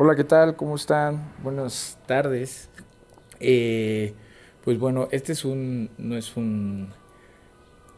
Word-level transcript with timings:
Hola, 0.00 0.14
¿qué 0.14 0.22
tal? 0.22 0.54
¿Cómo 0.54 0.76
están? 0.76 1.32
Buenas 1.42 1.98
tardes. 2.06 2.70
Eh, 3.40 4.14
pues 4.62 4.78
bueno, 4.78 5.08
este 5.10 5.32
es 5.32 5.44
un, 5.44 5.90
no 5.98 6.16
es 6.16 6.36
un 6.36 6.90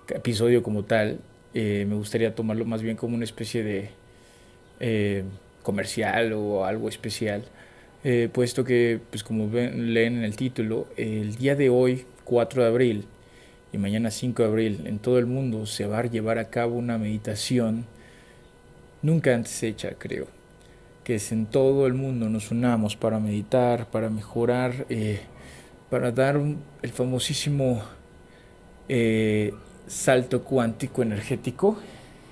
episodio 0.08 0.62
como 0.62 0.82
tal. 0.82 1.20
Eh, 1.52 1.84
me 1.86 1.94
gustaría 1.96 2.34
tomarlo 2.34 2.64
más 2.64 2.80
bien 2.80 2.96
como 2.96 3.16
una 3.16 3.24
especie 3.24 3.62
de 3.62 3.90
eh, 4.80 5.24
comercial 5.62 6.32
o 6.32 6.64
algo 6.64 6.88
especial. 6.88 7.44
puesto 8.32 8.64
que, 8.64 8.98
pues 9.10 9.22
como 9.22 9.50
ven, 9.50 9.92
leen 9.92 10.16
en 10.16 10.24
el 10.24 10.36
título, 10.36 10.86
el 10.96 11.34
día 11.36 11.54
de 11.54 11.68
hoy, 11.68 12.06
4 12.24 12.62
de 12.62 12.68
abril, 12.70 13.04
y 13.74 13.76
mañana 13.76 14.10
5 14.10 14.42
de 14.42 14.48
abril, 14.48 14.82
en 14.86 15.00
todo 15.00 15.18
el 15.18 15.26
mundo 15.26 15.66
se 15.66 15.84
va 15.86 15.98
a 15.98 16.06
llevar 16.06 16.38
a 16.38 16.48
cabo 16.48 16.76
una 16.76 16.96
meditación 16.96 17.84
nunca 19.02 19.34
antes 19.34 19.62
hecha, 19.62 19.90
creo 19.98 20.39
que 21.04 21.16
es 21.16 21.32
en 21.32 21.46
todo 21.46 21.86
el 21.86 21.94
mundo 21.94 22.28
nos 22.28 22.50
unamos 22.50 22.96
para 22.96 23.18
meditar, 23.18 23.86
para 23.90 24.10
mejorar, 24.10 24.86
eh, 24.88 25.20
para 25.88 26.12
dar 26.12 26.36
el 26.36 26.90
famosísimo 26.92 27.82
eh, 28.88 29.54
salto 29.86 30.42
cuántico 30.44 31.02
energético, 31.02 31.78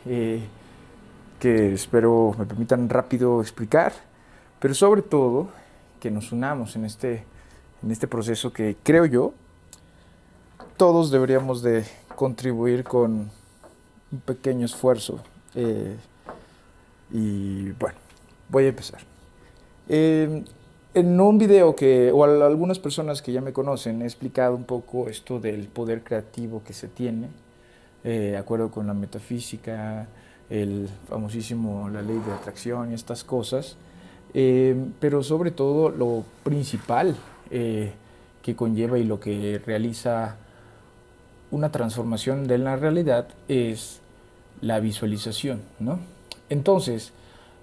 eh, 0.07 0.41
que 1.41 1.73
espero 1.73 2.35
me 2.39 2.45
permitan 2.47 2.89
rápido 2.89 3.41
explicar, 3.41 3.93
pero 4.61 4.75
sobre 4.75 5.03
todo 5.03 5.49
que 6.01 6.11
nos 6.11 6.33
unamos 6.33 6.77
en 6.77 6.85
este, 6.85 7.25
en 7.83 7.91
este 7.91 8.07
proceso 8.07 8.53
que 8.53 8.77
creo 8.83 9.07
yo, 9.07 9.35
todos 10.77 11.11
deberíamos 11.11 11.63
de 11.63 11.85
contribuir 12.15 12.85
con 12.85 13.31
un 14.13 14.21
pequeño 14.21 14.67
esfuerzo. 14.67 15.21
y 17.11 17.71
bueno, 17.73 18.08
Voy 18.49 18.65
a 18.65 18.69
empezar. 18.69 19.01
Em, 19.89 20.45
en 20.95 21.21
un 21.21 21.39
video 21.39 21.77
que, 21.77 22.11
o 22.13 22.25
algunas 22.25 22.79
personas 22.79 23.21
que 23.21 23.33
ya 23.33 23.41
me 23.41 23.53
conocen, 23.53 24.03
he 24.03 24.05
explicado 24.05 24.57
un 24.57 24.65
poco 24.65 25.09
esto 25.09 25.39
del 25.39 25.69
poder 25.69 26.03
creativo 26.03 26.63
que 26.65 26.73
se 26.73 26.89
tiene, 26.89 27.29
eh, 28.05 28.31
de 28.33 28.37
acuerdo 28.37 28.71
con 28.71 28.87
la 28.87 28.95
metafísica, 28.95 30.07
el 30.49 30.89
famosísimo, 31.09 31.91
la 31.91 32.01
ley 32.01 32.19
de 32.27 32.33
atracción 32.33 32.91
y 32.91 32.95
estas 32.95 33.23
cosas, 33.23 33.77
em, 34.33 34.93
pero 34.99 35.23
sobre 35.23 35.51
todo 35.51 35.91
lo 35.91 36.25
principal 36.43 37.17
eh, 37.51 37.93
que 38.43 38.57
conlleva 38.57 38.99
y 38.99 39.05
lo 39.05 39.21
que 39.21 39.61
realiza 39.65 40.37
una 41.51 41.71
transformación 41.71 42.47
de 42.47 42.59
la 42.59 42.77
realidad 42.77 43.29
es 43.49 44.01
la 44.61 44.81
visualización, 44.81 45.61
¿no? 45.79 45.99
Entonces, 46.51 47.13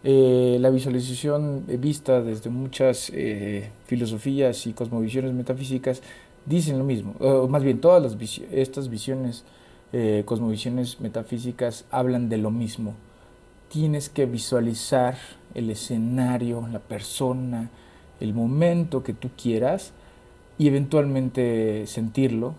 eh, 0.08 0.59
la 0.59 0.70
visualización 0.70 1.66
vista 1.80 2.22
desde 2.22 2.52
muchas 2.52 3.09
eh, 3.11 3.72
filosofías 3.88 4.67
y 4.67 4.73
cosmovisiones 4.73 5.34
metafísicas 5.34 6.03
dicen 6.45 6.78
lo 6.78 6.84
mismo, 6.84 7.16
más 7.50 7.64
bien 7.64 7.81
todas 7.81 8.03
las 8.03 8.39
estas 8.52 8.89
visiones, 8.89 9.45
eh, 9.94 10.22
cosmovisiones 10.23 11.02
metafísicas 11.02 11.86
hablan 11.89 12.30
de 12.30 12.38
lo 12.38 12.52
mismo. 12.52 12.94
Tienes 13.67 14.09
que 14.09 14.28
visualizar 14.28 15.17
el 15.56 15.72
escenario, 15.72 16.67
la 16.72 16.78
persona, 16.78 17.72
el 18.20 18.36
momento 18.36 19.02
que 19.02 19.14
tú 19.14 19.31
quieras 19.36 19.92
y 20.59 20.67
eventualmente 20.67 21.88
sentirlo 21.88 22.53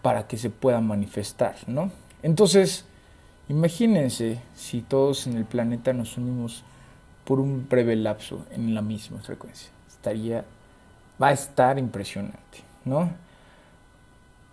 para 0.00 0.26
que 0.26 0.38
se 0.38 0.48
pueda 0.48 0.80
manifestar, 0.80 1.56
¿no? 1.66 1.90
Entonces, 2.22 2.86
imagínense 3.50 4.40
si 4.54 4.80
todos 4.80 5.26
en 5.26 5.36
el 5.36 5.44
planeta 5.44 5.92
nos 5.92 6.16
unimos 6.16 6.64
por 7.26 7.40
un 7.40 7.68
breve 7.68 7.96
lapso 7.96 8.46
en 8.52 8.74
la 8.74 8.82
misma 8.82 9.18
frecuencia. 9.18 9.68
Estaría, 9.88 10.44
va 11.20 11.28
a 11.28 11.32
estar 11.32 11.78
impresionante, 11.78 12.62
¿no? 12.84 13.10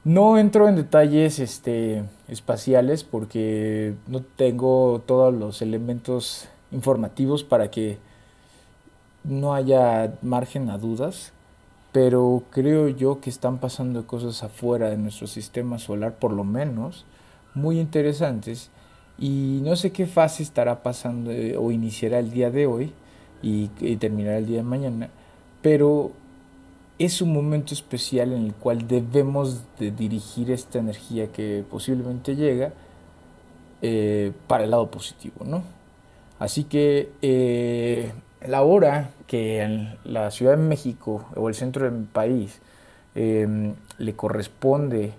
No 0.04 0.38
entro 0.38 0.68
en 0.68 0.76
detalles 0.76 1.40
este, 1.40 2.04
espaciales 2.28 3.06
porque 3.06 3.94
no 4.08 4.22
tengo 4.22 5.02
todos 5.06 5.34
los 5.34 5.62
elementos 5.62 6.50
informativos 6.72 7.44
para 7.44 7.72
que 7.72 8.00
no 9.24 9.54
haya 9.54 10.16
margen 10.22 10.70
a 10.70 10.78
dudas, 10.78 11.32
pero 11.94 12.44
creo 12.50 12.90
yo 12.90 13.22
que 13.22 13.30
están 13.30 13.60
pasando 13.60 14.06
cosas 14.08 14.44
afuera 14.44 14.90
de 14.90 14.98
nuestro 14.98 15.28
sistema 15.28 15.78
solar, 15.80 16.16
por 16.16 16.34
lo 16.34 16.44
menos, 16.44 17.06
muy 17.54 17.80
interesantes 17.80 18.72
y 19.18 19.62
no 19.64 19.76
sé 19.76 19.92
qué 19.92 20.06
fase 20.06 20.44
estará 20.44 20.82
pasando 20.82 21.32
eh, 21.32 21.56
o 21.58 21.72
iniciará 21.72 22.20
el 22.20 22.32
día 22.32 22.50
de 22.50 22.66
hoy 22.66 22.92
y, 23.42 23.68
terminará 23.98 24.38
el 24.38 24.46
día 24.46 24.58
de 24.58 24.64
mañana, 24.64 25.10
pero 25.62 26.12
es 26.98 27.22
un 27.22 27.34
momento 27.34 27.74
especial 27.74 28.32
en 28.32 28.46
el 28.46 28.54
cual 28.54 28.88
debemos 28.88 29.62
de 29.80 29.92
dirigir 29.92 30.52
esta 30.52 30.80
energía 30.80 31.32
que 31.32 31.64
posiblemente 31.70 32.36
llega 32.36 32.72
eh, 33.82 34.32
para 34.48 34.64
el 34.64 34.72
lado 34.72 34.90
positivo, 34.90 35.44
¿no? 35.46 35.64
Así 36.40 36.64
que 36.64 37.12
eh, 37.22 38.14
la 38.46 38.64
hora 38.64 39.12
que 39.28 39.62
en 39.62 39.98
la 40.06 40.32
Ciudad 40.32 40.58
de 40.58 40.64
México 40.64 41.26
o 41.36 41.50
el 41.50 41.56
centro 41.56 41.90
del 41.90 42.06
país 42.06 42.60
le 43.16 44.16
corresponde 44.16 45.14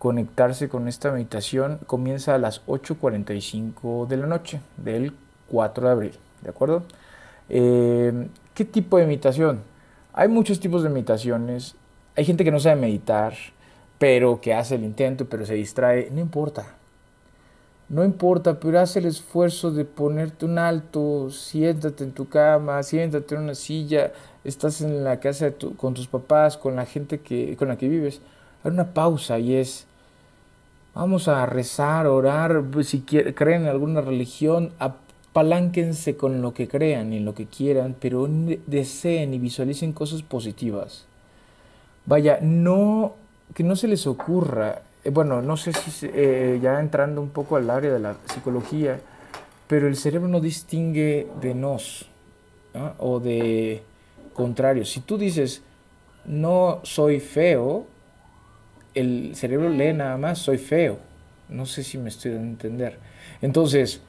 conectarse 0.00 0.70
con 0.70 0.88
esta 0.88 1.12
meditación 1.12 1.78
comienza 1.86 2.34
a 2.34 2.38
las 2.38 2.64
8.45 2.66 4.06
de 4.06 4.16
la 4.16 4.26
noche 4.26 4.62
del 4.78 5.12
4 5.50 5.86
de 5.86 5.92
abril, 5.92 6.12
¿de 6.40 6.48
acuerdo? 6.48 6.84
Eh, 7.50 8.28
¿Qué 8.54 8.64
tipo 8.64 8.96
de 8.96 9.04
meditación? 9.04 9.60
Hay 10.14 10.28
muchos 10.28 10.58
tipos 10.58 10.82
de 10.82 10.88
meditaciones. 10.88 11.74
Hay 12.16 12.24
gente 12.24 12.44
que 12.44 12.50
no 12.50 12.58
sabe 12.58 12.80
meditar, 12.80 13.34
pero 13.98 14.40
que 14.40 14.54
hace 14.54 14.76
el 14.76 14.84
intento, 14.84 15.26
pero 15.28 15.44
se 15.44 15.52
distrae. 15.52 16.08
No 16.10 16.20
importa. 16.20 16.64
No 17.90 18.02
importa, 18.02 18.58
pero 18.58 18.80
haz 18.80 18.96
el 18.96 19.04
esfuerzo 19.04 19.70
de 19.70 19.84
ponerte 19.84 20.46
un 20.46 20.58
alto, 20.58 21.28
siéntate 21.30 22.04
en 22.04 22.12
tu 22.12 22.26
cama, 22.26 22.82
siéntate 22.82 23.34
en 23.34 23.42
una 23.42 23.54
silla, 23.54 24.12
estás 24.44 24.80
en 24.80 25.04
la 25.04 25.20
casa 25.20 25.52
con 25.76 25.92
tus 25.92 26.06
papás, 26.06 26.56
con 26.56 26.74
la 26.74 26.86
gente 26.86 27.20
que, 27.20 27.54
con 27.58 27.68
la 27.68 27.76
que 27.76 27.88
vives. 27.88 28.22
Hay 28.64 28.70
una 28.70 28.94
pausa 28.94 29.38
y 29.38 29.56
es 29.56 29.86
Vamos 30.94 31.28
a 31.28 31.46
rezar, 31.46 32.06
orar, 32.06 32.64
si 32.82 33.00
creen 33.00 33.62
en 33.62 33.68
alguna 33.68 34.00
religión, 34.00 34.72
apalánquense 34.78 36.16
con 36.16 36.42
lo 36.42 36.52
que 36.52 36.66
crean 36.66 37.12
y 37.12 37.20
lo 37.20 37.34
que 37.34 37.46
quieran, 37.46 37.94
pero 37.98 38.28
deseen 38.66 39.32
y 39.32 39.38
visualicen 39.38 39.92
cosas 39.92 40.22
positivas. 40.22 41.06
Vaya, 42.06 42.38
no, 42.42 43.14
que 43.54 43.62
no 43.62 43.76
se 43.76 43.86
les 43.86 44.06
ocurra, 44.06 44.82
eh, 45.04 45.10
bueno, 45.10 45.40
no 45.42 45.56
sé 45.56 45.72
si 45.72 46.06
eh, 46.12 46.58
ya 46.60 46.80
entrando 46.80 47.22
un 47.22 47.30
poco 47.30 47.56
al 47.56 47.70
área 47.70 47.92
de 47.92 48.00
la 48.00 48.16
psicología, 48.32 49.00
pero 49.68 49.86
el 49.86 49.96
cerebro 49.96 50.28
no 50.28 50.40
distingue 50.40 51.28
de 51.40 51.54
nos 51.54 52.06
o 52.98 53.20
de 53.20 53.82
contrario. 54.32 54.84
Si 54.84 55.00
tú 55.00 55.16
dices, 55.18 55.62
no 56.24 56.80
soy 56.82 57.20
feo, 57.20 57.86
el 58.94 59.32
cerebro 59.34 59.68
lee 59.68 59.92
nada 59.92 60.16
más, 60.16 60.38
soy 60.38 60.58
feo. 60.58 60.98
No 61.48 61.66
sé 61.66 61.82
si 61.82 61.98
me 61.98 62.08
estoy 62.08 62.32
dando 62.32 62.46
a 62.46 62.50
entender. 62.50 62.98
Entonces, 63.42 64.00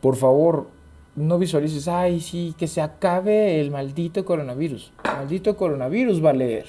por 0.00 0.16
favor, 0.16 0.68
no 1.16 1.38
visualices, 1.38 1.88
ay, 1.88 2.20
sí, 2.20 2.54
que 2.58 2.66
se 2.66 2.80
acabe 2.80 3.60
el 3.60 3.70
maldito 3.70 4.24
coronavirus. 4.24 4.92
Maldito 5.04 5.56
coronavirus 5.56 6.24
va 6.24 6.30
a 6.30 6.34
leer. 6.34 6.66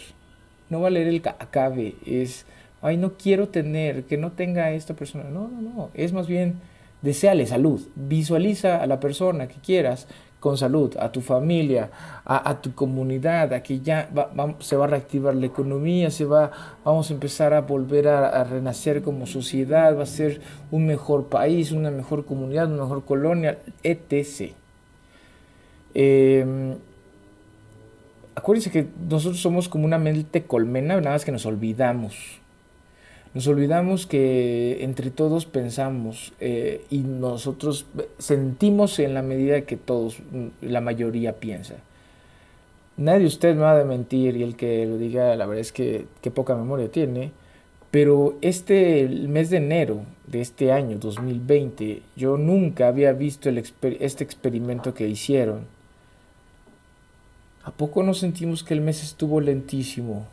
No 0.69 0.81
va 0.81 0.88
a 0.88 0.91
leer 0.91 1.08
el 1.08 1.22
acabe. 1.40 1.96
Es, 2.06 2.46
ay, 2.81 2.97
no 2.97 3.14
quiero 3.14 3.50
tener, 3.50 4.03
que 4.03 4.18
no 4.18 4.31
tenga 4.31 4.72
esta 4.72 4.94
persona. 4.94 5.26
No, 5.26 5.47
no, 5.47 5.61
no. 5.61 5.90
Es 5.94 6.14
más 6.14 6.28
bien, 6.28 6.55
deseale 7.02 7.46
salud. 7.46 7.82
Visualiza 7.96 8.82
a 8.82 8.88
la 8.88 9.00
persona 9.00 9.47
que 9.47 9.55
quieras 9.55 10.08
con 10.46 10.59
salud, 10.59 10.96
a 11.00 11.12
tu 11.12 11.22
familia, 11.22 11.90
a, 12.24 12.62
tu 12.62 12.76
comunidad, 12.76 13.52
a 13.52 13.64
que 13.64 13.80
ya 13.80 14.08
se 14.59 14.76
va 14.76 14.86
a 14.86 14.88
reactivar 14.88 15.34
la 15.34 15.47
economía, 15.47 16.12
se 16.12 16.24
va, 16.24 16.52
vamos 16.84 17.09
a 17.09 17.14
empezar 17.16 17.52
a 17.56 17.62
volver 17.62 18.08
a, 18.08 18.44
renacer 18.44 19.02
como 19.02 19.26
sociedad, 19.26 19.97
va 19.97 20.03
a 20.03 20.06
ser 20.06 20.42
un 20.70 20.86
mejor 20.86 21.30
país, 21.30 21.72
una 21.72 21.90
mejor 21.90 22.26
comunidad, 22.26 22.72
una 22.72 22.84
mejor 22.84 23.06
colonia, 23.06 23.58
etc. 23.82 24.53
Em, 25.96 26.76
acuérdense 28.36 28.70
que 28.70 28.86
nosotros 29.09 29.41
somos 29.41 29.68
como 29.68 29.86
una 29.86 29.98
mente 29.98 30.44
colmena, 30.44 31.02
nada 31.02 31.16
más 31.16 31.26
que 31.26 31.32
nos 31.32 31.48
olvidamos 31.48 32.45
nos 33.35 33.47
olvidamos 33.47 34.08
que 34.08 34.84
entre 34.84 35.11
todos 35.11 35.46
pensamos 35.46 36.34
eh, 36.40 36.84
y 36.90 36.99
nosotros 36.99 37.85
sentimos 38.17 38.97
en 38.97 39.14
la 39.14 39.22
medida 39.22 39.61
que 39.61 39.78
todos, 39.78 40.17
mm, 40.32 40.47
la 40.61 40.82
mayoría 40.82 41.34
piensa. 41.34 41.76
Nadie 42.97 43.20
de 43.20 43.28
ustedes 43.28 43.55
me 43.55 43.61
va 43.61 43.79
a 43.79 43.84
mentir 43.85 44.37
y 44.37 44.41
el 44.41 44.55
que 44.55 44.87
lo 44.87 44.97
diga, 44.97 45.35
la 45.35 45.46
verdad 45.46 45.61
es 45.61 45.72
que, 45.72 46.08
poca 46.34 46.55
memoria 46.55 46.90
tiene. 46.90 47.32
Pero 47.91 48.37
este 48.41 49.08
mes 49.08 49.52
de 49.52 49.58
enero 49.58 49.99
de 50.26 50.41
este 50.41 50.72
año 50.72 50.97
2020, 50.97 52.02
yo 52.16 52.38
nunca 52.38 52.88
había 52.88 53.14
visto 53.14 53.49
el 53.49 53.58
este 53.58 54.23
experimento 54.23 54.93
que 54.93 55.08
hicieron 55.08 55.76
¿A 57.66 57.72
poco 57.72 58.03
no 58.03 58.14
sentimos 58.14 58.64
que 58.64 58.76
el 58.76 58.81
mes 58.81 59.02
estuvo 59.02 59.41
lentísimo? 59.41 60.28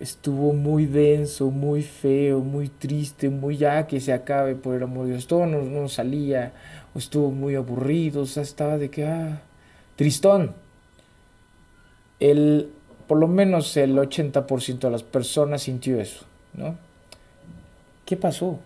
Estuvo 0.00 0.54
muy 0.54 0.86
denso, 0.86 1.50
muy 1.50 1.82
feo, 1.82 2.40
muy 2.40 2.68
triste, 2.68 3.28
muy 3.28 3.58
ya 3.58 3.86
que 3.86 4.00
se 4.00 4.14
acabe, 4.14 4.54
por 4.54 4.74
el 4.74 4.82
amor 4.82 5.04
de 5.04 5.12
Dios. 5.12 5.26
Todo 5.26 5.44
no, 5.44 5.88
salía, 5.88 6.52
o 6.94 6.98
estuvo 6.98 7.30
muy 7.30 7.54
aburrido, 7.54 8.22
o 8.22 8.26
sea, 8.26 8.42
estaba 8.42 8.78
de 8.78 8.90
que, 8.90 9.04
ah, 9.06 9.42
tristón. 9.96 10.54
El, 12.18 12.70
por 13.06 13.18
lo 13.18 13.28
menos 13.28 13.76
el 13.76 13.96
80% 13.96 14.78
de 14.78 14.90
las 14.90 15.02
personas 15.02 15.62
sintió 15.62 16.00
eso, 16.00 16.24
¿no? 16.54 16.76
¿Qué 18.06 18.16
pasó? 18.16 18.58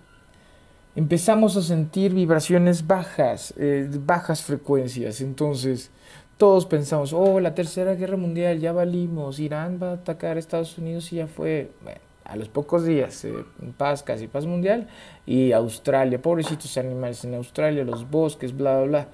Empezamos 0.96 1.56
a 1.56 1.62
sentir 1.62 2.14
vibraciones 2.14 2.86
bajas, 2.86 3.52
eh, 3.56 3.90
bajas 3.90 4.42
frecuencias. 4.42 5.20
Entonces, 5.20 5.90
todos 6.36 6.66
pensamos, 6.66 7.12
oh, 7.12 7.40
la 7.40 7.54
tercera 7.54 7.94
guerra 7.94 8.16
mundial, 8.16 8.58
ya 8.58 8.72
valimos, 8.72 9.38
Irán 9.38 9.78
va 9.82 9.90
a 9.90 9.94
atacar 9.94 10.36
a 10.36 10.40
Estados 10.40 10.76
Unidos 10.78 11.12
y 11.12 11.16
ya 11.16 11.26
fue. 11.26 11.70
Bueno, 11.82 12.00
a 12.24 12.36
los 12.36 12.48
pocos 12.48 12.84
días, 12.84 13.24
eh, 13.24 13.34
paz, 13.76 14.02
casi 14.02 14.26
paz 14.26 14.46
mundial, 14.46 14.88
y 15.26 15.52
Australia, 15.52 16.20
pobrecitos 16.20 16.76
animales 16.78 17.24
en 17.24 17.34
Australia, 17.34 17.84
los 17.84 18.10
bosques, 18.10 18.56
bla, 18.56 18.78
bla, 18.78 18.86
bla. 18.86 19.08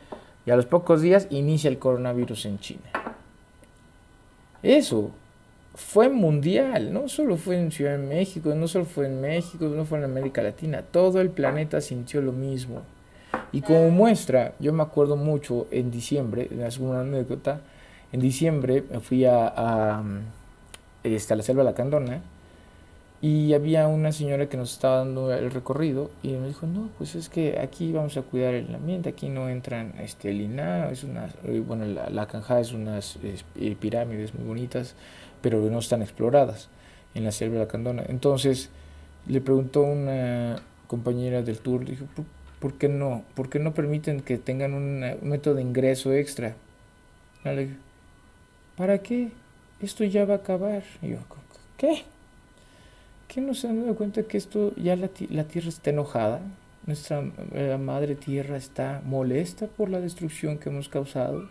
Y 0.46 0.50
a 0.50 0.56
los 0.56 0.66
pocos 0.66 1.02
días 1.02 1.26
inicia 1.30 1.68
el 1.68 1.78
coronavirus 1.78 2.46
en 2.46 2.58
China. 2.60 2.90
Eso 4.62 5.10
fue 5.74 6.08
mundial, 6.08 6.92
no 6.92 7.08
solo 7.08 7.36
fue 7.36 7.58
en 7.58 7.72
Ciudad 7.72 7.92
de 7.92 8.06
México, 8.06 8.54
no 8.54 8.68
solo 8.68 8.84
fue 8.84 9.06
en 9.06 9.20
México, 9.20 9.66
no 9.66 9.84
fue 9.84 9.98
en 9.98 10.04
América 10.04 10.42
Latina, 10.42 10.82
todo 10.82 11.20
el 11.20 11.30
planeta 11.30 11.80
sintió 11.80 12.22
lo 12.22 12.32
mismo. 12.32 12.82
Y 13.52 13.62
como 13.62 13.90
muestra, 13.90 14.54
yo 14.60 14.72
me 14.72 14.82
acuerdo 14.82 15.16
mucho 15.16 15.66
en 15.70 15.90
diciembre, 15.90 16.48
es 16.66 16.78
una 16.78 17.00
anécdota, 17.00 17.60
en 18.12 18.20
diciembre 18.20 18.82
fui 19.02 19.24
a, 19.24 19.52
a, 19.56 20.02
este, 21.02 21.36
la 21.36 21.42
selva 21.42 21.62
de 21.62 21.70
la 21.70 21.74
Candona 21.74 22.20
y 23.22 23.52
había 23.52 23.86
una 23.86 24.12
señora 24.12 24.48
que 24.48 24.56
nos 24.56 24.72
estaba 24.72 24.98
dando 24.98 25.32
el 25.32 25.50
recorrido 25.50 26.10
y 26.22 26.28
me 26.28 26.48
dijo, 26.48 26.66
no, 26.66 26.88
pues 26.96 27.14
es 27.14 27.28
que 27.28 27.58
aquí 27.58 27.92
vamos 27.92 28.16
a 28.16 28.22
cuidar 28.22 28.54
el 28.54 28.74
ambiente, 28.74 29.10
aquí 29.10 29.28
no 29.28 29.48
entran 29.48 29.94
este, 30.00 30.30
el 30.30 30.40
INA, 30.40 30.90
es 30.90 31.04
una, 31.04 31.28
bueno, 31.66 31.84
la, 31.84 32.08
la 32.08 32.26
canja 32.26 32.60
es 32.60 32.72
unas 32.72 33.18
eh, 33.22 33.76
pirámides 33.78 34.34
muy 34.34 34.46
bonitas, 34.46 34.94
pero 35.42 35.60
no 35.70 35.78
están 35.80 36.02
exploradas 36.02 36.68
en 37.14 37.24
la 37.24 37.32
selva 37.32 37.54
de 37.54 37.60
la 37.60 37.68
Candona. 37.68 38.04
Entonces 38.08 38.70
le 39.26 39.40
preguntó 39.40 39.82
una 39.82 40.56
compañera 40.86 41.42
del 41.42 41.58
tour, 41.58 41.84
dijo, 41.84 42.06
¿por, 42.60 42.74
qué 42.74 42.88
no? 42.88 43.24
¿Por 43.34 43.50
qué 43.50 43.58
no 43.58 43.74
permiten 43.74 44.20
que 44.20 44.38
tengan 44.38 44.74
un, 44.74 45.00
método 45.22 45.56
de 45.56 45.62
ingreso 45.62 46.12
extra? 46.12 46.54
¿para 48.76 48.98
qué? 48.98 49.30
Esto 49.80 50.04
ya 50.04 50.24
va 50.24 50.34
a 50.34 50.36
acabar. 50.38 50.84
Y 51.02 51.08
yo, 51.08 51.18
¿qué? 51.76 52.04
¿Qué 53.26 53.40
no 53.40 53.54
se 53.54 53.68
han 53.68 53.82
dado 53.82 53.96
cuenta 53.96 54.22
que 54.22 54.36
esto 54.36 54.74
ya 54.76 54.94
la, 54.96 55.10
la 55.30 55.44
tierra 55.44 55.68
está 55.68 55.90
enojada? 55.90 56.40
Nuestra 56.86 57.22
la 57.52 57.78
madre 57.78 58.14
tierra 58.14 58.56
está 58.56 59.02
molesta 59.04 59.66
por 59.66 59.90
la 59.90 60.00
destrucción 60.00 60.58
que 60.58 60.68
hemos 60.68 60.88
causado 60.88 61.48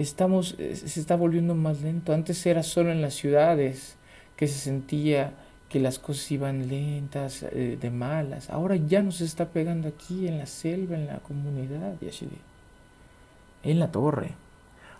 estamos, 0.00 0.56
eh, 0.58 0.76
se 0.76 1.00
está 1.00 1.16
volviendo 1.16 1.54
más 1.54 1.82
lento. 1.82 2.12
Antes 2.12 2.44
era 2.46 2.62
solo 2.62 2.90
en 2.90 3.02
las 3.02 3.14
ciudades 3.14 3.96
que 4.36 4.46
se 4.46 4.58
sentía 4.58 5.34
que 5.70 5.80
las 5.80 5.98
cosas 5.98 6.30
iban 6.32 6.68
lentas, 6.68 7.44
eh, 7.44 7.78
de 7.80 7.90
malas. 7.90 8.50
Ahora 8.50 8.76
ya 8.76 9.02
nos 9.02 9.20
está 9.20 9.46
pegando 9.48 9.88
aquí 9.88 10.26
en 10.26 10.38
la 10.38 10.46
selva, 10.46 10.96
en 10.96 11.06
la 11.06 11.18
comunidad, 11.20 11.94
y 12.02 12.08
así 12.08 12.26
de, 12.26 13.70
en 13.70 13.78
la 13.78 13.90
torre. 13.90 14.32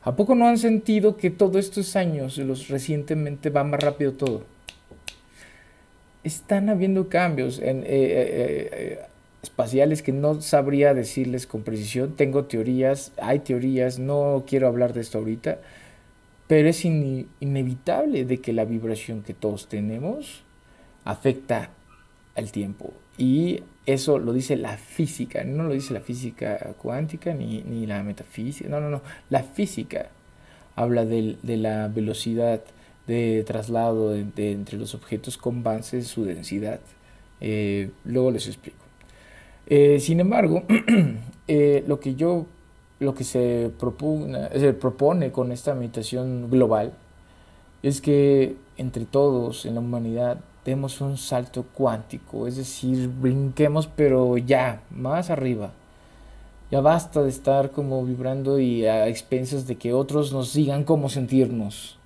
¿A 0.02 0.17
poco 0.17 0.34
no 0.34 0.49
han 0.49 0.56
sentido 0.56 1.17
que 1.17 1.31
todos 1.31 1.56
estos 1.56 1.96
años, 1.96 2.38
los 2.38 2.69
recientemente, 2.69 3.50
va 3.50 3.64
más 3.64 3.81
rápido 3.81 4.12
todo? 4.12 4.44
Están 6.22 6.69
habiendo 6.70 7.08
cambios. 7.08 7.58
En, 7.58 7.82
eh, 7.84 9.00
espaciales 9.43 10.02
que 10.02 10.12
no 10.12 10.40
sabría 10.40 10.94
decirles 10.94 11.46
con 11.46 11.62
precisión. 11.62 12.14
Tengo 12.14 12.44
teorías, 12.44 13.12
hay 13.20 13.40
teorías, 13.40 13.99
no 13.99 14.44
quiero 14.46 14.69
hablar 14.69 14.93
de 14.93 15.00
esto 15.00 15.19
ahorita, 15.19 15.58
pero 16.46 16.69
es 16.69 16.84
inevitable 16.84 18.25
de 18.25 18.38
que 18.40 18.52
la 18.52 18.64
vibración 18.64 19.22
que 19.22 19.34
todos 19.34 19.69
tenemos 19.69 20.43
afecta 21.05 21.70
al 22.37 22.52
tiempo. 22.52 22.93
Y 23.19 23.62
eso 23.87 24.19
lo 24.19 24.32
dice 24.32 24.56
la 24.56 24.76
física, 24.76 25.44
no 25.44 25.64
lo 25.64 25.75
dice 25.75 25.94
la 25.94 26.00
física 26.00 26.58
cuántica 26.79 27.35
ni, 27.35 27.62
ni 27.62 27.87
la 27.87 28.02
metafísica, 28.02 28.69
no, 28.69 28.81
no, 28.81 28.91
no, 28.91 29.02
la 29.29 29.43
física 29.43 30.11
habla 30.76 31.05
de, 31.05 31.37
de 31.43 31.56
la 31.56 31.88
velocidad 31.88 32.62
de 33.06 33.43
traslado 33.44 34.11
de, 34.11 34.52
entre 34.52 34.79
los 34.79 34.94
objetos 34.94 35.37
con 35.37 35.62
base 35.62 35.97
en 35.97 36.05
su 36.05 36.25
densidad. 36.25 36.81
Eh, 37.41 37.91
luego 38.05 38.31
les 38.31 38.46
explico. 38.46 38.85
Eh, 39.67 39.99
sin 40.00 40.20
embargo, 40.20 40.62
eh, 41.49 41.85
lo 41.87 41.99
que 41.99 42.14
yo, 42.14 42.46
lo 43.00 43.14
que 43.14 43.25
se 43.25 43.70
propone, 43.79 44.49
se 44.58 44.73
propone 44.75 45.32
con 45.32 45.50
esta 45.53 45.75
meditación 45.75 46.50
global 46.50 46.93
es 47.82 48.00
que 48.00 48.56
entre 48.76 49.06
todos 49.06 49.67
en 49.67 49.75
la 49.75 49.81
humanidad 49.81 50.38
demos 50.64 51.00
un 51.00 51.16
salto 51.16 51.64
cuántico, 51.74 52.46
es 52.46 52.56
decir, 52.56 53.08
brinquemos 53.08 53.86
pero 53.86 54.36
ya, 54.38 54.82
más 54.90 55.30
arriba. 55.30 55.72
Ya 56.70 56.80
basta 56.80 57.22
de 57.22 57.30
estar 57.30 57.70
como 57.72 58.04
vibrando 58.04 58.60
y 58.60 58.86
a 58.86 59.08
expensas 59.08 59.66
de 59.66 59.76
que 59.76 59.92
otros 59.92 60.32
nos 60.32 60.52
digan 60.52 60.84
cómo 60.84 61.08
sentirnos 61.08 61.98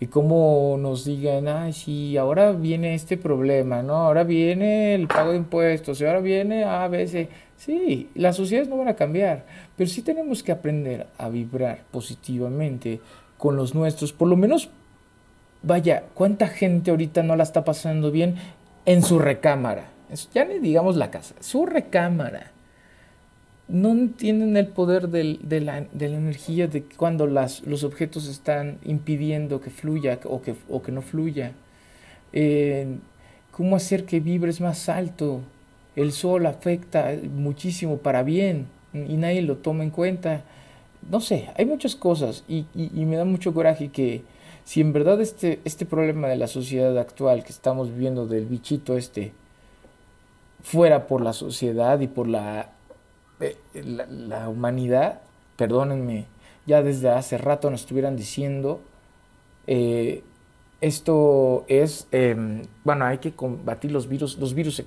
y 0.00 0.06
cómo 0.06 0.76
nos 0.78 1.04
digan, 1.04 1.48
ay, 1.48 1.72
sí, 1.72 2.16
ahora 2.16 2.52
viene 2.52 2.94
este 2.94 3.16
problema, 3.16 3.82
¿no? 3.82 3.94
Ahora 3.94 4.24
viene 4.24 4.94
el 4.94 5.08
pago 5.08 5.30
de 5.30 5.38
impuestos, 5.38 6.00
y 6.00 6.04
ahora 6.04 6.20
viene 6.20 6.64
A, 6.64 6.88
C. 6.90 7.28
Sí, 7.56 8.10
las 8.14 8.36
sociedades 8.36 8.68
no 8.68 8.76
van 8.76 8.88
a 8.88 8.96
cambiar, 8.96 9.46
pero 9.76 9.88
sí 9.88 10.02
tenemos 10.02 10.42
que 10.42 10.52
aprender 10.52 11.06
a 11.16 11.30
vibrar 11.30 11.84
positivamente 11.90 13.00
con 13.38 13.56
los 13.56 13.74
nuestros. 13.74 14.12
Por 14.12 14.28
lo 14.28 14.36
menos, 14.36 14.68
vaya, 15.66 16.04
¿cuánta 16.14 16.46
gente 16.46 16.90
ahorita 16.90 17.22
no 17.22 17.36
la 17.36 17.42
está 17.42 17.64
pasando 17.64 18.10
bien 18.10 18.36
en 18.84 19.02
su 19.02 19.18
recámara? 19.18 19.88
Ya 20.32 20.44
ni 20.44 20.60
digamos 20.60 20.96
la 20.96 21.10
casa, 21.10 21.34
su 21.40 21.66
recámara 21.66 22.52
no 23.68 23.90
entienden 23.90 24.56
el 24.56 24.68
poder 24.68 25.08
de, 25.08 25.60
la, 25.60 25.78
energía 25.98 26.68
de 26.68 26.84
cuando 26.84 27.26
los 27.26 27.84
objetos 27.84 28.28
están 28.28 28.78
impidiendo 28.84 29.60
que 29.60 29.70
fluya 29.70 30.20
o 30.24 30.40
que, 30.40 30.54
o 30.68 30.80
no 30.88 31.02
fluya. 31.02 31.52
Eh, 32.32 32.86
cómo 33.50 33.74
hacer 33.74 34.04
que 34.04 34.20
vibres 34.20 34.60
más 34.60 34.88
alto. 34.88 35.40
El 35.96 36.12
sol 36.12 36.46
afecta 36.46 37.12
muchísimo 37.34 37.98
para 37.98 38.22
bien 38.22 38.66
y 38.92 39.16
nadie 39.16 39.42
lo 39.42 39.56
toma 39.56 39.82
en 39.82 39.90
cuenta. 39.90 40.42
No 41.10 41.20
sé, 41.20 41.48
hay 41.56 41.64
muchas 41.64 41.96
cosas 41.96 42.44
y, 42.46 42.66
y 42.74 43.04
me 43.04 43.16
da 43.16 43.24
mucho 43.24 43.52
coraje 43.52 43.88
que 43.88 44.22
si 44.66 44.80
en 44.80 44.92
verdad 44.92 45.20
este, 45.22 45.60
este 45.64 45.86
problema 45.86 46.28
de 46.28 46.36
la 46.36 46.48
sociedad 46.48 46.98
actual 46.98 47.44
que 47.44 47.52
estamos 47.52 47.88
viviendo 47.88 48.26
del 48.26 48.46
bichito 48.46 48.96
este 48.96 49.32
fuera 50.62 51.06
por 51.06 51.22
la 51.22 51.32
sociedad 51.32 52.00
y 52.00 52.08
por 52.08 52.26
la 52.26 52.72
eh, 53.38 53.56
la, 53.74 54.48
humanidad, 54.48 55.20
perdónenme, 55.56 56.26
ya 56.66 56.82
desde 56.82 57.10
hace 57.10 57.38
rato 57.38 57.70
nos 57.70 57.82
estuvieran 57.82 58.16
diciendo, 58.16 58.80
eh, 59.66 60.24
esto 60.80 61.64
es, 61.68 62.08
em, 62.12 62.62
bueno, 62.82 63.04
hay 63.04 63.18
que 63.18 63.32
combatir 63.32 63.92
los 63.92 64.08
virus, 64.08 64.38
los 64.38 64.54
virus 64.54 64.76
se, 64.76 64.84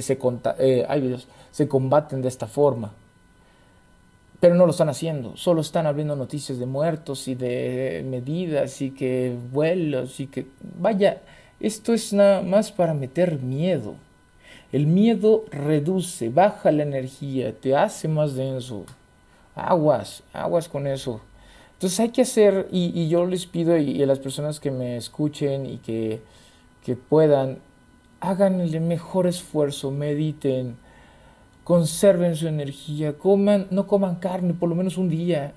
se, 0.00 0.18
eh, 0.58 1.18
se 1.50 1.68
combaten 1.68 2.22
de 2.22 2.28
esta 2.28 2.46
forma, 2.46 2.92
pero 4.42 4.56
no 4.56 4.66
lo 4.66 4.72
están 4.72 4.88
haciendo, 4.88 5.36
solo 5.36 5.60
están 5.60 5.86
abriendo 5.86 6.16
noticias 6.16 6.58
de 6.58 6.66
muertos 6.66 7.28
y 7.28 7.36
de 7.36 8.04
medidas 8.04 8.82
y 8.82 8.90
que 8.90 9.36
vuelos 9.52 10.18
y 10.18 10.26
que, 10.26 10.48
vaya, 10.80 11.20
esto 11.60 11.94
es 11.94 12.12
nada 12.12 12.42
más 12.42 12.72
para 12.72 12.92
meter 12.92 13.38
miedo. 13.38 13.94
El 14.72 14.88
miedo 14.88 15.44
reduce, 15.52 16.28
baja 16.28 16.72
la 16.72 16.82
energía, 16.82 17.54
te 17.54 17.76
hace 17.76 18.08
más 18.08 18.34
denso. 18.34 18.84
Aguas, 19.54 20.24
aguas 20.32 20.68
con 20.68 20.88
eso. 20.88 21.20
Entonces 21.74 22.00
hay 22.00 22.08
que 22.08 22.22
hacer, 22.22 22.66
y, 22.72 23.08
yo 23.08 23.24
les 23.26 23.46
pido 23.46 23.78
y, 23.78 24.02
a 24.02 24.06
las 24.06 24.18
personas 24.18 24.58
que 24.58 24.72
me 24.72 24.96
escuchen 24.96 25.66
y 25.66 25.76
que, 25.76 26.20
que 26.84 26.96
puedan, 26.96 27.58
hagan 28.18 28.60
el 28.60 28.80
mejor 28.80 29.28
esfuerzo, 29.28 29.92
mediten, 29.92 30.74
conserven 31.64 32.36
su 32.36 32.48
energía, 32.48 33.14
coman, 33.14 33.66
no 33.70 33.86
coman 33.86 34.16
carne 34.16 34.54
por 34.54 34.68
lo 34.68 34.74
menos 34.74 34.98
un 34.98 35.08
día. 35.08 35.52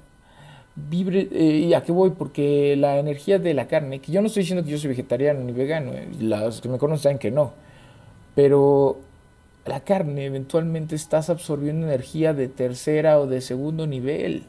Eh, 0.91 1.65
¿Y 1.69 1.73
a 1.73 1.83
qué 1.83 1.91
voy? 1.91 2.11
Porque 2.11 2.75
la 2.75 2.99
energía 2.99 3.39
de 3.39 3.53
la 3.53 3.67
carne, 3.67 3.99
que 3.99 4.11
yo 4.11 4.21
no 4.21 4.27
estoy 4.27 4.43
diciendo 4.43 4.63
que 4.63 4.71
yo 4.71 4.77
soy 4.77 4.89
vegetariano 4.89 5.39
ni 5.41 5.53
vegano, 5.53 5.93
eh, 5.93 6.09
las 6.19 6.61
que 6.61 6.69
me 6.69 6.77
conocen 6.77 7.03
saben 7.03 7.17
que 7.19 7.31
no, 7.31 7.53
pero 8.35 8.99
la 9.65 9.79
carne 9.81 10.25
eventualmente 10.25 10.95
estás 10.95 11.29
absorbiendo 11.29 11.87
energía 11.87 12.33
de 12.33 12.47
tercera 12.49 13.19
o 13.19 13.27
de 13.27 13.41
segundo 13.41 13.87
nivel. 13.87 14.43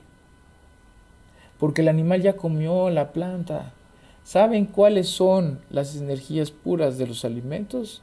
porque 1.58 1.82
el 1.82 1.88
animal 1.88 2.22
ya 2.22 2.36
comió 2.36 2.90
la 2.90 3.12
planta. 3.12 3.72
¿Saben 4.24 4.66
cuáles 4.66 5.08
son 5.08 5.60
las 5.70 5.96
energías 5.96 6.50
puras 6.50 6.98
de 6.98 7.06
los 7.06 7.24
alimentos? 7.24 8.02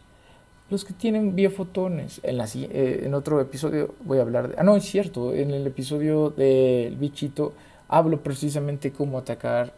Los 0.69 0.85
que 0.85 0.93
tienen 0.93 1.35
biofotones. 1.35 2.21
En, 2.23 2.37
la, 2.37 2.45
eh, 2.55 3.03
en 3.05 3.13
otro 3.13 3.39
episodio 3.41 3.93
voy 4.03 4.19
a 4.19 4.21
hablar 4.21 4.49
de... 4.49 4.55
Ah, 4.57 4.63
no, 4.63 4.75
es 4.75 4.85
cierto, 4.85 5.33
en 5.33 5.51
el 5.51 5.67
episodio 5.67 6.29
del 6.29 6.95
bichito 6.95 7.53
hablo 7.87 8.21
precisamente 8.21 8.91
cómo 8.91 9.17
atacar 9.17 9.73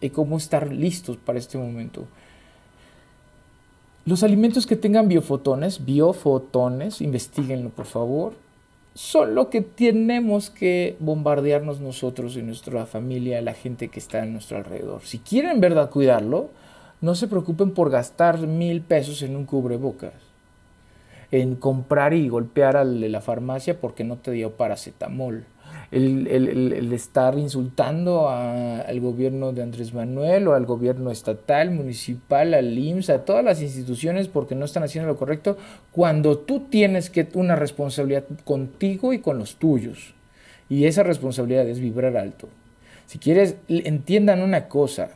y 0.00 0.10
cómo 0.10 0.38
estar 0.38 0.72
listos 0.72 1.16
para 1.16 1.38
este 1.38 1.58
momento. 1.58 2.06
Los 4.06 4.22
alimentos 4.22 4.66
que 4.66 4.76
tengan 4.76 5.08
biofotones, 5.08 5.84
biofotones, 5.84 7.00
investiguenlo 7.02 7.68
por 7.68 7.84
favor, 7.84 8.32
son 8.94 9.34
lo 9.34 9.50
que 9.50 9.60
tenemos 9.60 10.50
que 10.50 10.96
bombardearnos 10.98 11.80
nosotros 11.80 12.36
y 12.36 12.42
nuestra 12.42 12.86
familia, 12.86 13.40
la 13.40 13.54
gente 13.54 13.88
que 13.88 14.00
está 14.00 14.22
a 14.22 14.26
nuestro 14.26 14.56
alrededor. 14.56 15.02
Si 15.02 15.18
quieren 15.18 15.60
verdad 15.60 15.90
cuidarlo, 15.90 16.50
no 17.00 17.14
se 17.14 17.28
preocupen 17.28 17.72
por 17.72 17.90
gastar 17.90 18.38
mil 18.38 18.82
pesos 18.82 19.22
en 19.22 19.36
un 19.36 19.46
cubrebocas, 19.46 20.14
en 21.30 21.56
comprar 21.56 22.14
y 22.14 22.28
golpear 22.28 22.86
de 22.86 23.08
la 23.08 23.20
farmacia 23.20 23.80
porque 23.80 24.04
no 24.04 24.16
te 24.16 24.30
dio 24.32 24.52
paracetamol 24.52 25.44
el, 25.90 26.92
estar 26.92 27.36
insultando 27.38 28.28
al 28.28 29.00
gobierno 29.00 29.52
de 29.52 29.62
Andrés 29.62 29.92
Manuel 29.92 30.48
o 30.48 30.54
al 30.54 30.64
gobierno 30.64 31.10
estatal, 31.10 31.70
municipal, 31.70 32.54
al 32.54 32.78
IMSS, 32.78 33.10
a 33.10 33.24
todas 33.24 33.44
las 33.44 33.60
instituciones 33.60 34.28
porque 34.28 34.54
no 34.54 34.64
están 34.64 34.84
haciendo 34.84 35.08
lo 35.08 35.16
correcto, 35.16 35.56
cuando 35.92 36.38
tú 36.38 36.60
tienes 36.70 37.10
que 37.10 37.26
una 37.34 37.56
responsabilidad 37.56 38.24
contigo 38.44 39.12
y 39.12 39.18
con 39.18 39.38
los 39.38 39.56
tuyos. 39.56 40.14
Y 40.68 40.84
esa 40.84 41.02
responsabilidad 41.02 41.68
es 41.68 41.80
vibrar 41.80 42.16
alto. 42.16 42.48
Si 43.06 43.18
quieres, 43.18 43.56
entiendan 43.68 44.40
una 44.40 44.68
cosa, 44.68 45.10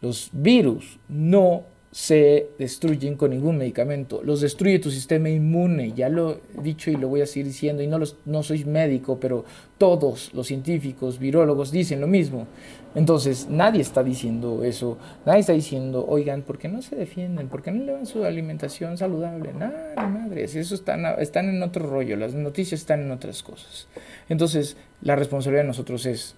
los 0.00 0.30
virus 0.32 0.98
no 1.08 1.64
se 1.90 2.50
destruyen 2.58 3.16
con 3.16 3.30
ningún 3.30 3.56
medicamento. 3.56 4.20
Los 4.22 4.42
destruye 4.42 4.78
tu 4.78 4.90
sistema 4.90 5.30
inmune, 5.30 5.92
ya 5.96 6.08
lo 6.08 6.32
he 6.32 6.62
dicho 6.62 6.90
y 6.90 6.96
lo 6.96 7.08
voy 7.08 7.22
a 7.22 7.26
seguir 7.26 7.46
diciendo, 7.46 7.82
y 7.82 7.86
no, 7.86 7.98
los, 7.98 8.16
no 8.26 8.42
soy 8.42 8.64
médico, 8.64 9.18
pero 9.18 9.44
todos 9.78 10.32
los 10.34 10.46
científicos, 10.46 11.18
virólogos 11.18 11.72
dicen 11.72 12.00
lo 12.00 12.06
mismo. 12.06 12.46
Entonces, 12.94 13.48
nadie 13.48 13.80
está 13.80 14.02
diciendo 14.02 14.64
eso, 14.64 14.98
nadie 15.24 15.40
está 15.40 15.54
diciendo, 15.54 16.04
oigan, 16.06 16.42
¿por 16.42 16.58
qué 16.58 16.68
no 16.68 16.82
se 16.82 16.94
defienden? 16.94 17.48
¿Por 17.48 17.62
qué 17.62 17.70
no 17.70 17.84
le 17.84 17.92
dan 17.92 18.06
su 18.06 18.24
alimentación 18.24 18.98
saludable? 18.98 19.52
Nada, 19.54 20.06
madres, 20.06 20.56
eso 20.56 20.74
están, 20.74 21.04
están 21.18 21.48
en 21.48 21.62
otro 21.62 21.86
rollo, 21.88 22.16
las 22.16 22.34
noticias 22.34 22.80
están 22.80 23.00
en 23.00 23.10
otras 23.10 23.42
cosas. 23.42 23.88
Entonces, 24.28 24.76
la 25.00 25.16
responsabilidad 25.16 25.64
de 25.64 25.68
nosotros 25.68 26.06
es 26.06 26.34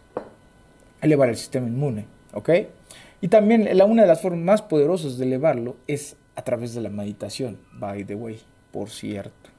elevar 1.02 1.28
el 1.28 1.36
sistema 1.36 1.66
inmune, 1.66 2.06
¿ok? 2.34 2.50
Y 3.20 3.28
también 3.28 3.68
la, 3.76 3.84
una 3.84 4.02
de 4.02 4.08
las 4.08 4.22
formas 4.22 4.40
más 4.40 4.62
poderosas 4.62 5.18
de 5.18 5.26
elevarlo 5.26 5.76
es 5.86 6.16
a 6.36 6.42
través 6.42 6.74
de 6.74 6.80
la 6.80 6.88
meditación, 6.88 7.58
by 7.72 8.04
the 8.04 8.14
way, 8.14 8.40
por 8.72 8.90
cierto. 8.90 9.50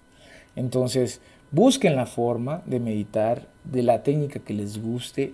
Entonces, 0.55 1.21
busquen 1.51 1.95
la 1.95 2.05
forma 2.05 2.63
de 2.65 2.79
meditar, 2.79 3.47
de 3.63 3.83
la 3.83 4.03
técnica 4.03 4.39
que 4.39 4.53
les 4.53 4.81
guste, 4.81 5.33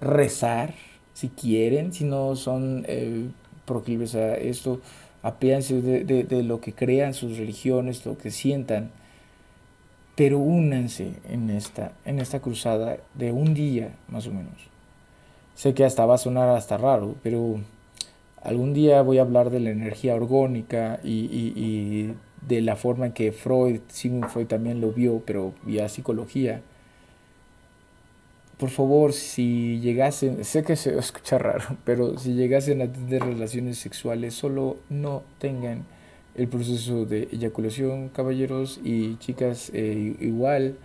rezar, 0.00 0.74
si 1.14 1.28
quieren, 1.28 1.92
si 1.92 2.04
no 2.04 2.34
son 2.34 2.84
eh, 2.88 3.28
proclives 3.66 4.14
a 4.14 4.34
esto, 4.34 4.80
apéanse 5.22 5.80
de, 5.80 6.04
de, 6.04 6.24
de, 6.24 6.42
lo 6.42 6.60
que 6.60 6.72
crean 6.72 7.14
sus 7.14 7.38
religiones, 7.38 8.04
lo 8.06 8.18
que 8.18 8.30
sientan, 8.30 8.90
pero 10.16 10.38
únanse 10.38 11.12
en 11.28 11.50
esta, 11.50 11.92
en 12.04 12.18
esta 12.18 12.40
cruzada 12.40 12.96
de 13.14 13.32
un 13.32 13.54
día 13.54 13.94
más 14.08 14.26
o 14.26 14.30
menos. 14.30 14.70
Sé 15.60 15.74
que 15.74 15.84
hasta 15.84 16.06
va 16.06 16.14
a 16.14 16.16
sonar 16.16 16.48
hasta 16.48 16.78
raro, 16.78 17.16
pero 17.22 17.60
algún 18.42 18.72
día 18.72 19.02
voy 19.02 19.18
a 19.18 19.20
hablar 19.20 19.50
de 19.50 19.60
la 19.60 19.68
energía 19.68 20.14
orgónica 20.14 21.00
y, 21.04 22.14
de 22.48 22.62
la 22.62 22.76
forma 22.76 23.04
en 23.04 23.12
que 23.12 23.30
Freud, 23.30 23.80
Sigmund 23.88 24.30
Freud 24.30 24.46
también 24.46 24.80
lo 24.80 24.90
vio, 24.90 25.22
pero 25.26 25.52
vía 25.62 25.86
psicología. 25.90 26.62
Por 28.56 28.70
favor, 28.70 29.12
si 29.12 29.80
llegasen, 29.80 30.46
sé 30.46 30.62
que 30.64 30.76
se 30.76 30.98
escucha 30.98 31.36
raro, 31.36 31.76
pero 31.84 32.18
si 32.18 32.32
llegasen 32.32 32.80
a 32.80 32.90
tener 32.90 33.22
relaciones 33.22 33.76
sexuales, 33.76 34.32
solo 34.32 34.78
no 34.88 35.24
tengan 35.38 35.84
el 36.36 36.48
proceso 36.48 37.04
de 37.04 37.28
eyaculación, 37.32 38.08
caballeros 38.08 38.80
y 38.82 39.18
chicas 39.18 39.70
eh, 39.74 40.16
igual 40.20 40.78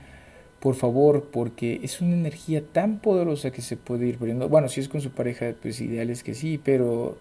por 0.65 0.73
favor, 0.73 1.29
porque 1.31 1.79
es 1.83 2.01
una 2.01 2.15
energía 2.15 2.63
tan 2.65 2.97
poderosa 2.97 3.51
que 3.51 3.61
se 3.61 3.77
puede 3.77 4.07
ir 4.07 4.17
perdiendo. 4.17 4.49
Bueno, 4.49 4.67
si 4.67 4.81
es 4.81 4.89
con 4.89 4.99
su 4.99 5.11
pareja, 5.11 5.53
pues 5.61 5.79
ideal 5.79 6.09
es 6.09 6.23
que 6.23 6.33
sí, 6.33 6.57
pero 6.57 7.19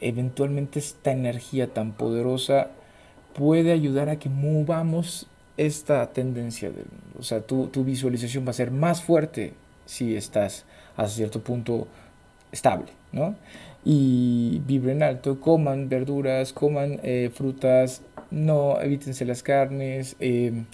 eventualmente 0.00 0.78
esta 0.78 1.12
energía 1.12 1.66
tan 1.66 1.92
poderosa 1.92 2.70
puede 3.34 3.72
ayudar 3.72 4.08
a 4.08 4.18
que 4.18 4.30
movamos 4.30 5.26
esta 5.58 6.14
tendencia. 6.14 6.70
De, 6.70 6.84
o 7.18 7.22
sea, 7.22 7.42
tu, 7.42 7.66
tu 7.66 7.84
visualización 7.84 8.46
va 8.46 8.52
a 8.52 8.54
ser 8.54 8.70
más 8.70 9.02
fuerte 9.02 9.52
si 9.84 10.16
estás 10.16 10.64
a 10.96 11.08
cierto 11.08 11.42
punto 11.42 11.88
estable, 12.52 12.92
¿no? 13.12 13.34
Y 13.84 14.62
vibren 14.66 15.02
alto, 15.02 15.40
coman 15.40 15.90
verduras, 15.90 16.54
coman 16.54 17.00
eh, 17.02 17.30
frutas, 17.34 18.00
no 18.30 18.80
evítense 18.80 19.26
las 19.26 19.42
carnes. 19.42 20.16
Eh, 20.20 20.64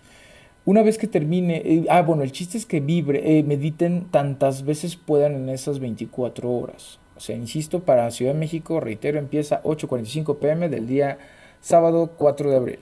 una 0.69 0.83
vez 0.83 0.99
que 0.99 1.07
termine, 1.07 1.63
eh, 1.65 1.87
ah, 1.89 2.03
bueno, 2.03 2.23
el 2.23 2.31
chiste 2.31 2.59
es 2.59 2.67
que 2.67 2.81
vibre, 2.81 3.39
eh, 3.39 3.43
mediten 3.43 4.05
tantas 4.11 4.67
veces 4.67 4.97
puedan 4.97 5.35
en 5.35 5.49
esas 5.49 5.79
24 5.79 6.53
horas. 6.53 6.99
O 7.17 7.21
sea, 7.21 7.35
insisto, 7.35 7.81
para 7.81 8.11
Ciudad 8.11 8.35
de 8.35 8.39
México, 8.39 8.79
reitero, 8.79 9.19
empieza 9.19 9.63
8.45 9.63 10.39
pm 10.39 10.69
del 10.69 10.87
día 10.87 11.17
sábado 11.63 12.13
4 12.19 12.51
de 12.51 12.57
abril. 12.57 12.79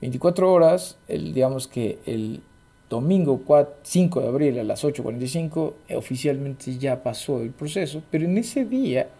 24 0.00 0.50
horas, 0.50 0.96
el, 1.06 1.34
digamos 1.34 1.68
que 1.68 1.98
el 2.06 2.40
domingo 2.88 3.42
5 3.82 4.20
de 4.22 4.28
abril 4.28 4.58
a 4.58 4.64
las 4.64 4.82
8.45 4.82 5.74
eh, 5.88 5.96
oficialmente 5.96 6.78
ya 6.78 7.02
pasó 7.02 7.42
el 7.42 7.50
proceso, 7.50 8.02
pero 8.10 8.24
en 8.24 8.38
ese 8.38 8.64
día 8.64 9.10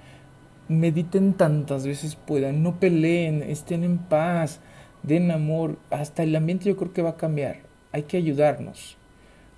mediten 0.68 1.34
tantas 1.34 1.86
veces 1.86 2.16
puedan, 2.16 2.62
no 2.62 2.80
peleen, 2.80 3.42
estén 3.42 3.84
en 3.84 3.98
paz, 3.98 4.60
den 5.02 5.30
amor, 5.30 5.76
hasta 5.90 6.22
el 6.22 6.34
ambiente 6.34 6.70
yo 6.70 6.76
creo 6.78 6.94
que 6.94 7.02
va 7.02 7.10
a 7.10 7.16
cambiar 7.18 7.65
hay 7.96 8.02
que 8.02 8.18
ayudarnos. 8.18 8.98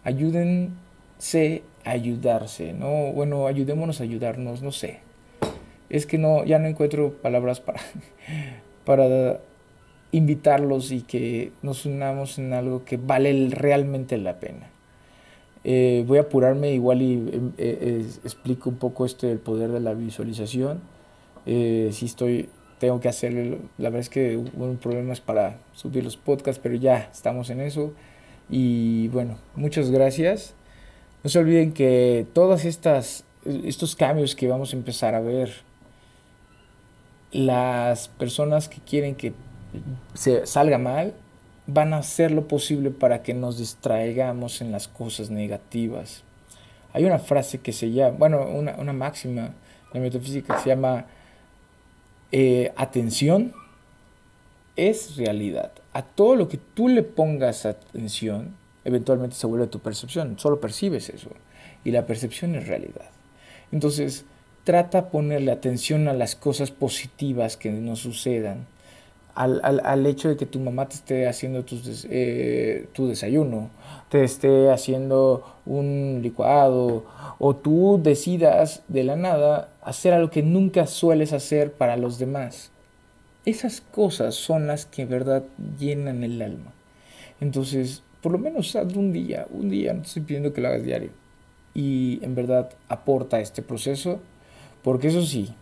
Ayúdense 0.05 1.63
a 1.85 1.91
ayudarse, 1.91 2.73
¿no? 2.73 3.13
Bueno, 3.13 3.49
ayudémonos 3.49 4.01
a 4.01 4.05
ayudarnos, 4.05 4.63
no 4.63 4.71
sé. 4.71 5.01
Es 5.91 6.07
que 6.07 6.19
no, 6.19 6.45
ya 6.45 6.61
no 6.61 6.69
encuentro 6.69 7.15
palabras 7.15 7.61
para, 7.61 7.81
para 8.85 9.41
invitarlos 10.13 10.93
y 10.93 11.03
que 11.03 11.51
nos 11.63 11.85
unamos 11.85 12.39
en 12.39 12.53
algo 12.53 12.85
que 12.85 12.97
vale 12.97 13.49
realmente 13.51 14.17
la 14.19 14.39
pena. 14.39 14.71
Eh, 15.65 16.05
voy 16.07 16.19
a 16.19 16.23
apurarme 16.23 16.73
igual 16.73 17.03
y 17.03 17.15
eh, 17.59 17.79
eh, 17.81 18.07
explico 18.23 18.71
un 18.71 18.77
poco 18.77 19.05
este 19.05 19.27
del 19.27 19.41
poder 19.41 19.71
de 19.71 19.81
la 19.81 19.95
visualización. 19.95 20.81
si 21.45 22.05
estoy, 22.07 22.51
tengo 22.79 23.01
que 23.01 23.09
hacerlo, 23.09 23.59
la 23.79 23.91
verdad 23.91 24.01
es 24.01 24.09
que 24.09 24.37
hubo 24.37 24.73
problemas 24.75 25.21
para 25.21 25.59
subir 25.75 26.05
los 26.05 26.17
podcasts, 26.17 26.61
pero 26.63 26.77
ya 26.77 27.09
estamos 27.13 27.51
en 27.51 27.61
eso. 27.63 27.93
Y 28.49 29.09
bueno, 29.09 29.37
muchas 29.55 29.91
gracias. 29.91 30.55
No 31.23 31.31
se 31.31 31.39
olviden 31.39 31.73
que 31.73 32.27
todos 32.33 32.65
estos 32.65 33.97
cambios 33.97 34.35
que 34.35 34.49
vamos 34.49 34.73
a 34.73 34.77
empezar 34.77 35.15
a 35.15 35.21
ver, 35.21 35.53
las 37.31 38.09
personas 38.09 38.69
que 38.69 38.81
quieren 38.81 39.15
que 39.15 39.33
se 40.15 40.47
salga 40.47 40.79
mal, 40.79 41.15
van 41.67 41.93
a 41.93 41.99
hacer 41.99 42.31
lo 42.31 42.49
posible 42.49 42.91
para 42.91 43.23
que 43.23 43.35
nos 43.35 43.59
distraigamos 43.59 44.63
en 44.63 44.73
las 44.73 44.89
cosas 44.89 45.29
negativas. 45.29 46.23
Hay 46.95 47.05
una 47.05 47.19
frase 47.19 47.59
que 47.59 47.73
se 47.73 47.91
llama, 47.91 48.17
bueno, 48.17 48.47
una, 48.47 48.77
una 48.77 48.95
máxima 48.95 49.51
la 49.93 50.01
metafísica 50.01 50.55
que 50.55 50.63
se 50.63 50.69
llama 50.69 51.07
eh, 52.31 52.73
atención 52.77 53.53
es 54.77 55.17
realidad. 55.17 55.73
A 55.99 56.03
todo 56.03 56.37
lo 56.37 56.47
que 56.47 56.59
tú 56.59 56.87
le 56.87 57.03
pongas 57.03 57.67
atención, 57.67 58.55
eventualmente 58.85 59.35
se 59.35 59.49
vuelve 59.49 59.67
tu 59.67 59.81
percepción. 59.81 60.39
Solo 60.39 60.61
percibes 60.61 61.09
eso. 61.09 61.31
Y 61.83 61.91
la 61.91 62.07
percepción 62.07 62.55
es 62.55 62.69
realidad. 62.69 63.11
Entonces, 63.73 64.25
trata 64.63 65.11
ponerle 65.11 65.51
atención 65.51 66.07
a 66.07 66.13
las 66.13 66.37
cosas 66.37 66.71
positivas 66.71 67.57
que 67.57 67.73
nos 67.73 67.99
sucedan. 67.99 68.69
Al, 69.35 69.61
al, 69.65 70.07
hecho 70.07 70.29
de 70.29 70.37
que 70.37 70.47
tu 70.47 70.61
mamá 70.61 70.89
te 70.89 70.95
esté 70.95 71.27
haciendo 71.27 71.65
eh, 72.11 72.87
tu 72.93 73.09
desayuno, 73.09 73.71
te 74.09 74.23
esté 74.23 74.71
haciendo 74.71 75.57
un 75.67 76.21
licuado, 76.23 77.07
o 77.41 77.57
tú 77.57 77.99
decidas 78.01 78.85
de 78.87 79.03
la 79.03 79.17
nada 79.17 79.71
hacer 79.83 80.13
algo 80.13 80.31
que 80.31 80.45
nunca 80.45 80.87
sueles 80.87 81.33
hacer 81.33 81.73
para 81.73 81.97
los 81.97 82.21
demás 82.21 82.71
esas 83.51 83.81
cosas 83.81 84.35
son 84.35 84.67
las 84.67 84.87
que 84.87 85.03
en 85.03 85.09
verdad 85.11 85.45
llenan 85.79 86.25
el 86.25 86.41
alma. 86.43 86.73
Entonces, 87.41 88.03
por 88.23 88.33
lo 88.33 88.39
menos 88.39 88.75
hazlo 88.77 89.01
un 89.01 89.13
día, 89.13 89.47
un 89.51 89.71
día, 89.71 89.95
no 89.95 90.03
estoy 90.03 90.23
pidiendo 90.23 90.53
que 90.53 90.61
lo 90.61 90.69
hagas 90.69 90.85
diario. 90.85 91.11
y 91.75 92.19
en 92.23 92.35
verdad 92.35 92.71
aporta 92.89 93.41
este 93.41 93.63
proceso, 93.63 94.21
porque 94.83 95.09
eso 95.09 95.23
sí, 95.23 95.55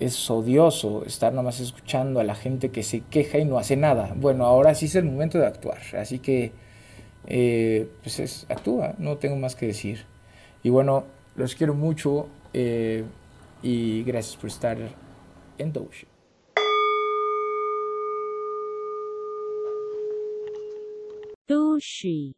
es 0.00 0.30
odioso 0.30 1.04
estar 1.04 1.32
nomás 1.32 1.60
escuchando 1.60 2.20
a 2.20 2.24
la 2.24 2.34
gente 2.34 2.70
que 2.70 2.82
se 2.82 3.00
queja 3.00 3.38
y 3.38 3.44
no 3.44 3.58
hace 3.58 3.76
nada. 3.76 4.12
Bueno, 4.16 4.44
ahora 4.46 4.74
sí 4.74 4.86
es 4.86 4.94
el 4.94 5.04
momento 5.04 5.38
de 5.38 5.46
actuar, 5.46 5.78
así 5.96 6.18
que 6.18 6.52
eh, 7.26 7.88
pues 8.02 8.20
es, 8.20 8.46
actúa, 8.48 8.94
no 8.98 9.16
tengo 9.18 9.36
más 9.36 9.56
que 9.56 9.66
decir. 9.66 10.04
Y 10.62 10.70
bueno, 10.70 11.04
los 11.36 11.54
quiero 11.54 11.74
mucho 11.74 12.28
eh, 12.54 13.04
y 13.62 14.02
gracias 14.04 14.36
por 14.36 14.48
estar 14.48 14.78
en 15.58 15.72
Doge. 15.72 16.17
Doshi 21.48 22.34